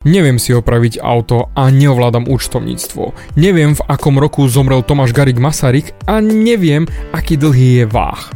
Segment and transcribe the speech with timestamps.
[0.00, 3.36] Neviem si opraviť auto a neovládam účtovníctvo.
[3.36, 8.32] Neviem, v akom roku zomrel Tomáš Garik Masaryk a neviem, aký dlhý je váh.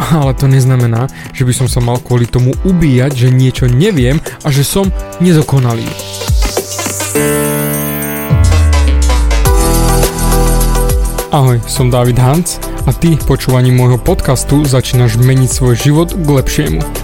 [0.00, 4.48] Ale to neznamená, že by som sa mal kvôli tomu ubíjať, že niečo neviem a
[4.48, 4.88] že som
[5.20, 5.84] nedokonalý.
[11.28, 12.56] Ahoj, som David Hans
[12.88, 17.03] a ty počúvaním môjho podcastu začínaš meniť svoj život k lepšiemu.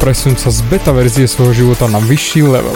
[0.00, 2.72] Presun sa z beta verzie svojho života na vyšší level.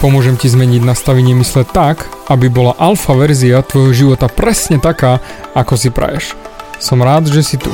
[0.00, 5.20] Pomôžem ti zmeniť nastavenie mysle tak, aby bola alfa verzia tvojho života presne taká,
[5.52, 6.32] ako si praješ.
[6.80, 7.68] Som rád, že si tu.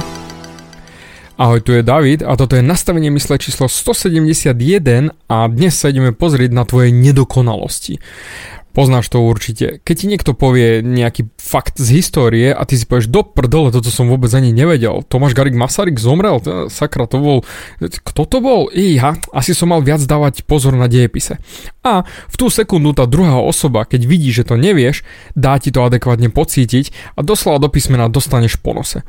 [1.39, 4.53] Ahoj, tu je David a toto je nastavenie mysle číslo 171
[5.31, 8.03] a dnes sa ideme pozrieť na tvoje nedokonalosti.
[8.71, 9.83] Poznáš to určite.
[9.83, 13.91] Keď ti niekto povie nejaký fakt z histórie a ty si povieš do prdele, toto
[13.91, 15.03] som vôbec ani nevedel.
[15.07, 16.39] Tomáš Garik Masaryk zomrel?
[16.71, 17.39] Sakra, to bol...
[17.83, 18.71] Kto to bol?
[18.71, 21.43] Ja, asi som mal viac dávať pozor na dejepise.
[21.83, 25.03] A v tú sekundu tá druhá osoba, keď vidí, že to nevieš,
[25.35, 29.03] dá ti to adekvátne pocítiť a doslova do písmena dostaneš po nose.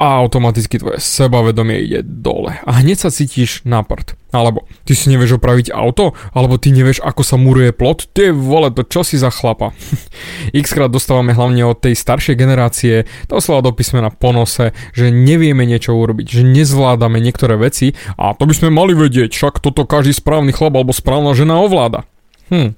[0.00, 2.56] A automaticky tvoje sebavedomie ide dole.
[2.64, 4.16] A hneď sa cítiš na prd.
[4.30, 8.70] Alebo ty si nevieš opraviť auto, alebo ty nevieš, ako sa muruje plot, ty vole,
[8.70, 9.72] to čo si za chlapa.
[10.56, 12.94] X krát dostávame hlavne od tej staršej generácie
[13.26, 18.54] doslova do písmena ponose, že nevieme niečo urobiť, že nezvládame niektoré veci a to by
[18.56, 22.06] sme mali vedieť, však toto každý správny chlap alebo správna žena ovláda.
[22.50, 22.74] Hm,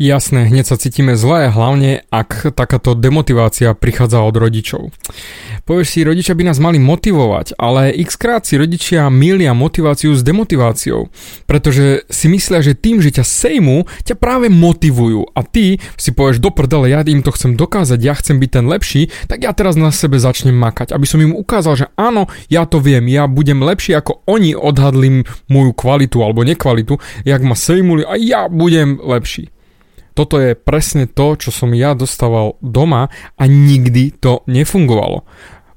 [0.00, 4.88] Jasné, hneď sa cítime zle, hlavne ak takáto demotivácia prichádza od rodičov.
[5.68, 10.24] Povieš si, rodičia by nás mali motivovať, ale x krát si rodičia milia motiváciu s
[10.24, 11.12] demotiváciou,
[11.44, 16.40] pretože si myslia, že tým, že ťa sejmu, ťa práve motivujú a ty si povieš
[16.40, 19.76] do prdele, ja im to chcem dokázať, ja chcem byť ten lepší, tak ja teraz
[19.76, 23.60] na sebe začnem makať, aby som im ukázal, že áno, ja to viem, ja budem
[23.60, 26.96] lepší ako oni odhadli moju kvalitu alebo nekvalitu,
[27.28, 29.52] jak ma sejmuli a ja budem lepší.
[30.20, 33.08] Toto je presne to, čo som ja dostával doma
[33.40, 35.24] a nikdy to nefungovalo.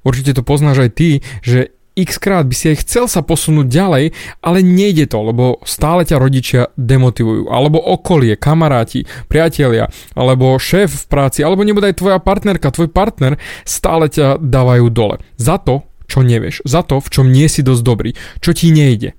[0.03, 4.11] Určite to poznáš aj ty, že x krát by si aj chcel sa posunúť ďalej,
[4.43, 11.05] ale nejde to, lebo stále ťa rodičia demotivujú, alebo okolie, kamaráti, priatelia, alebo šéf v
[11.07, 15.23] práci, alebo nebude aj tvoja partnerka, tvoj partner, stále ťa dávajú dole.
[15.39, 18.11] Za to, čo nevieš, za to, v čom nie si dosť dobrý,
[18.43, 19.15] čo ti nejde.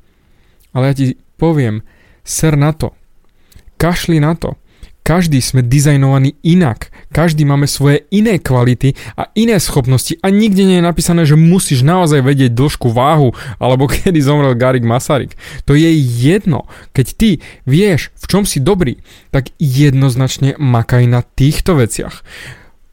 [0.77, 1.81] Ale ja ti poviem,
[2.29, 2.93] ser na to.
[3.81, 4.61] Kašli na to.
[5.05, 6.89] Každý sme dizajnovaní inak.
[7.13, 11.85] Každý máme svoje iné kvality a iné schopnosti a nikde nie je napísané, že musíš
[11.85, 15.37] naozaj vedieť dĺžku váhu alebo kedy zomrel Garik Masaryk.
[15.69, 16.65] To je jedno.
[16.97, 18.97] Keď ty vieš, v čom si dobrý,
[19.29, 22.25] tak jednoznačne makaj na týchto veciach.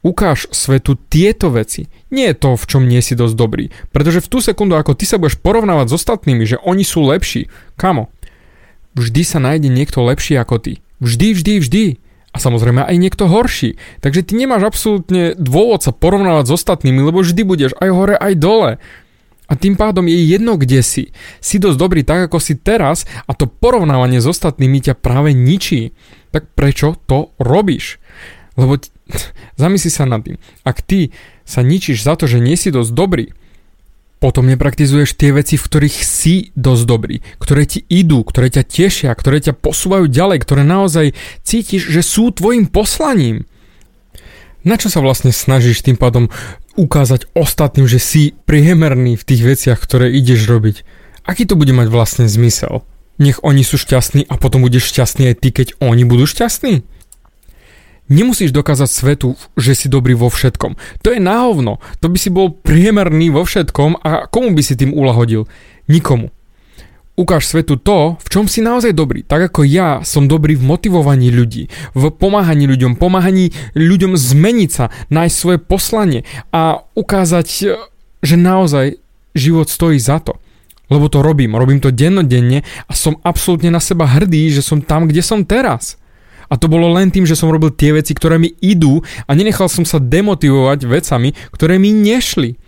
[0.03, 1.87] Ukáž svetu tieto veci.
[2.11, 3.71] Nie je to, v čom nie si dosť dobrý.
[3.95, 7.47] Pretože v tú sekundu, ako ty sa budeš porovnávať s ostatnými, že oni sú lepší,
[7.79, 8.11] kamo,
[8.99, 10.73] vždy sa nájde niekto lepší ako ty.
[11.01, 11.85] Vždy, vždy, vždy.
[12.31, 13.75] A samozrejme aj niekto horší.
[13.99, 18.33] Takže ty nemáš absolútne dôvod sa porovnávať s ostatnými, lebo vždy budeš aj hore, aj
[18.39, 18.71] dole.
[19.51, 21.11] A tým pádom je jedno, kde si.
[21.43, 25.91] Si dosť dobrý tak, ako si teraz a to porovnávanie s ostatnými ťa práve ničí.
[26.31, 27.99] Tak prečo to robíš?
[28.55, 28.87] Lebo t-
[29.59, 30.39] zamysli sa nad tým.
[30.63, 31.11] Ak ty
[31.43, 33.35] sa ničíš za to, že nie si dosť dobrý,
[34.21, 39.09] potom nepraktizuješ tie veci, v ktorých si dosť dobrý, ktoré ti idú, ktoré ťa tešia,
[39.17, 43.49] ktoré ťa posúvajú ďalej, ktoré naozaj cítiš, že sú tvojim poslaním.
[44.61, 46.29] Na čo sa vlastne snažíš tým pádom
[46.77, 50.85] ukázať ostatným, že si priemerný v tých veciach, ktoré ideš robiť?
[51.25, 52.85] Aký to bude mať vlastne zmysel?
[53.17, 56.85] Nech oni sú šťastní a potom budeš šťastný aj ty, keď oni budú šťastní?
[58.11, 60.75] Nemusíš dokázať svetu, že si dobrý vo všetkom.
[60.99, 61.79] To je náhovno.
[62.03, 65.47] To by si bol priemerný vo všetkom a komu by si tým ulahodil?
[65.87, 66.27] Nikomu.
[67.15, 69.23] Ukáž svetu to, v čom si naozaj dobrý.
[69.23, 74.91] Tak ako ja som dobrý v motivovaní ľudí, v pomáhaní ľuďom, pomáhaní ľuďom zmeniť sa,
[75.07, 77.47] nájsť svoje poslanie a ukázať,
[78.19, 78.99] že naozaj
[79.31, 80.35] život stojí za to.
[80.91, 85.07] Lebo to robím, robím to dennodenne a som absolútne na seba hrdý, že som tam,
[85.07, 86.00] kde som teraz.
[86.51, 89.71] A to bolo len tým, že som robil tie veci, ktoré mi idú a nenechal
[89.71, 92.59] som sa demotivovať vecami, ktoré mi nešli.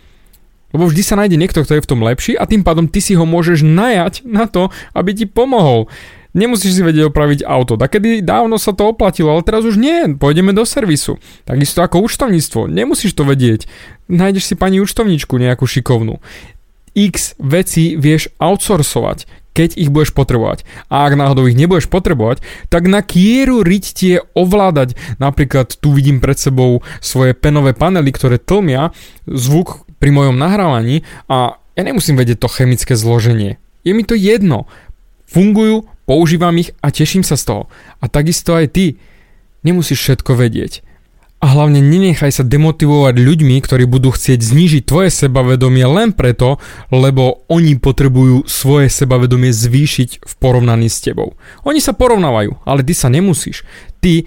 [0.72, 3.12] Lebo vždy sa nájde niekto, kto je v tom lepší a tým pádom ty si
[3.14, 5.86] ho môžeš najať na to, aby ti pomohol.
[6.34, 7.78] Nemusíš si vedieť opraviť auto.
[7.78, 10.18] kedy dávno sa to oplatilo, ale teraz už nie.
[10.18, 11.22] Pôjdeme do servisu.
[11.46, 12.66] Takisto ako účtovníctvo.
[12.66, 13.70] Nemusíš to vedieť.
[14.10, 16.18] Nájdeš si pani účtovníčku nejakú šikovnú.
[16.98, 20.66] X veci vieš outsourcovať, keď ich budeš potrebovať.
[20.90, 24.98] A ak náhodou ich nebudeš potrebovať, tak na kieru riť tie ovládať.
[25.22, 28.90] Napríklad tu vidím pred sebou svoje penové panely, ktoré tlmia
[29.24, 33.56] zvuk pri mojom nahrávaní a ja nemusím vedieť to chemické zloženie.
[33.86, 34.66] Je mi to jedno.
[35.30, 37.62] Fungujú, používam ich a teším sa z toho.
[37.98, 38.86] A takisto aj ty.
[39.64, 40.84] Nemusíš všetko vedieť.
[41.44, 46.56] A hlavne nenechaj sa demotivovať ľuďmi, ktorí budú chcieť znížiť tvoje sebavedomie len preto,
[46.88, 51.36] lebo oni potrebujú svoje sebavedomie zvýšiť v porovnaní s tebou.
[51.68, 53.60] Oni sa porovnávajú, ale ty sa nemusíš.
[54.00, 54.24] Ty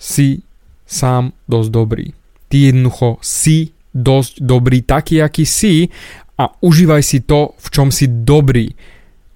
[0.00, 0.40] si
[0.88, 2.06] sám dosť dobrý.
[2.48, 5.92] Ty jednoducho si dosť dobrý taký, aký si
[6.40, 8.72] a užívaj si to, v čom si dobrý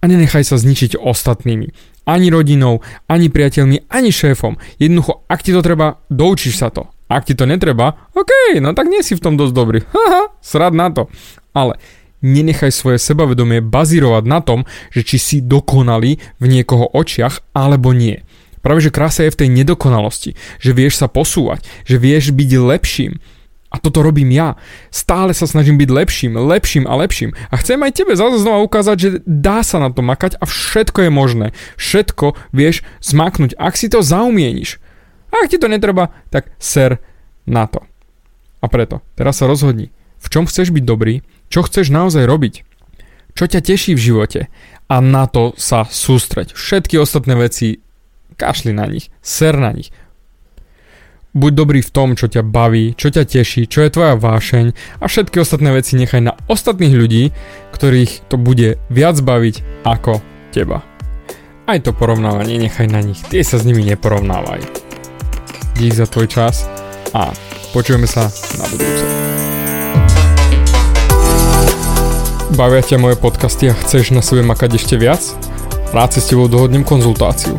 [0.00, 1.69] a nenechaj sa zničiť ostatnými.
[2.08, 4.56] Ani rodinou, ani priateľmi, ani šéfom.
[4.80, 6.88] Jednoducho, ak ti to treba, doučíš sa to.
[7.08, 9.78] Ak ti to netreba, OK, no tak nie si v tom dosť dobrý.
[9.96, 11.08] Haha, srad na to.
[11.56, 11.81] Ale
[12.20, 18.22] nenechaj svoje sebavedomie bazírovať na tom, že či si dokonalý v niekoho očiach alebo nie.
[18.60, 23.12] Práve že krása je v tej nedokonalosti, že vieš sa posúvať, že vieš byť lepším,
[23.69, 24.56] a toto robím ja.
[24.88, 27.37] Stále sa snažím byť lepším, lepším a lepším.
[27.52, 31.04] A chcem aj tebe zase znova ukázať, že dá sa na to makať a všetko
[31.04, 31.46] je možné.
[31.76, 34.81] Všetko vieš zmaknúť, ak si to zaumieníš.
[35.28, 36.98] Ak ti to netreba, tak ser
[37.44, 37.84] na to.
[38.58, 42.54] A preto, teraz sa rozhodni, v čom chceš byť dobrý, čo chceš naozaj robiť,
[43.38, 44.40] čo ťa teší v živote
[44.90, 46.58] a na to sa sústreť.
[46.58, 47.78] Všetky ostatné veci
[48.34, 49.94] kašli na nich, ser na nich,
[51.36, 55.04] Buď dobrý v tom, čo ťa baví, čo ťa teší, čo je tvoja vášeň a
[55.06, 57.36] všetky ostatné veci nechaj na ostatných ľudí,
[57.76, 60.25] ktorých to bude viac baviť ako
[60.56, 60.80] teba.
[61.69, 64.77] Aj to porovnávanie nechaj na nich, tie sa s nimi neporovnávaj.
[65.78, 66.66] Dík za tvoj čas
[67.14, 67.30] a
[67.70, 68.26] počujeme sa
[68.58, 69.04] na budúce.
[72.58, 75.22] Bavia ťa moje podcasty a chceš na sebe makať ešte viac?
[75.94, 77.54] Rád si s tebou dohodnem konzultáciu.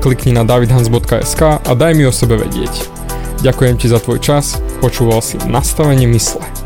[0.00, 2.88] Klikni na davidhans.sk a daj mi o sebe vedieť.
[3.44, 6.57] Ďakujem ti za tvoj čas, počúval si nastavenie mysle.